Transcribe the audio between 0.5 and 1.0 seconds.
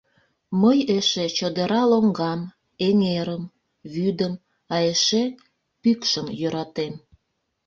Мый